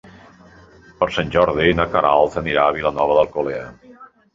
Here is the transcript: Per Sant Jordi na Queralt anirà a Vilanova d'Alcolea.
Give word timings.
Per 1.03 1.09
Sant 1.19 1.29
Jordi 1.37 1.77
na 1.83 1.87
Queralt 1.95 2.41
anirà 2.45 2.67
a 2.67 2.77
Vilanova 2.81 3.23
d'Alcolea. 3.23 3.67